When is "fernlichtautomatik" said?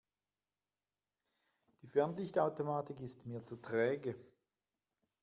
1.87-2.99